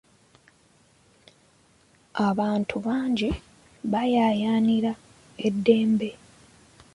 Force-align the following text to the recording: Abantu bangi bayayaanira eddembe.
Abantu 2.27 2.75
bangi 2.85 3.29
bayayaanira 3.91 4.91
eddembe. 5.47 6.09